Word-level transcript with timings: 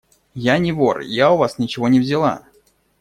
–Я 0.33 0.57
не 0.57 0.71
вор! 0.71 1.01
Я 1.01 1.29
у 1.31 1.37
вас 1.37 1.59
ничего 1.59 1.87
не 1.87 1.99
взяла. 1.99 2.41